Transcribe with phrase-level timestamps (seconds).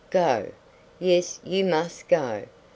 [0.09, 0.47] Go?
[0.99, 2.45] Yes, you must go.